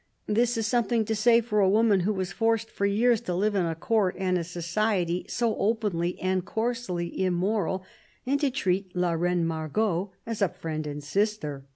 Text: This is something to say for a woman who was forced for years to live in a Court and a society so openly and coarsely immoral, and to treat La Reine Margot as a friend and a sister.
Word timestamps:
This 0.25 0.57
is 0.57 0.65
something 0.65 1.05
to 1.05 1.15
say 1.15 1.41
for 1.41 1.59
a 1.59 1.69
woman 1.69 1.99
who 1.99 2.11
was 2.11 2.31
forced 2.31 2.71
for 2.71 2.87
years 2.87 3.21
to 3.21 3.35
live 3.35 3.53
in 3.53 3.67
a 3.67 3.75
Court 3.75 4.15
and 4.17 4.35
a 4.35 4.43
society 4.43 5.27
so 5.29 5.55
openly 5.57 6.19
and 6.19 6.43
coarsely 6.43 7.23
immoral, 7.23 7.85
and 8.25 8.39
to 8.39 8.49
treat 8.49 8.95
La 8.95 9.11
Reine 9.11 9.45
Margot 9.45 10.11
as 10.25 10.41
a 10.41 10.49
friend 10.49 10.87
and 10.87 11.03
a 11.03 11.05
sister. 11.05 11.65